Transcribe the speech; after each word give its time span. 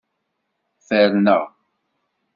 Ferneɣ. 0.87 1.43